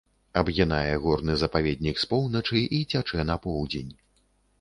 Абгінае 0.39 0.93
горны 1.03 1.35
запаведнік 1.41 1.95
з 2.03 2.09
поўначы 2.13 2.63
і 2.79 2.81
цячэ 2.95 3.27
на 3.31 3.37
поўдзень. 3.45 3.93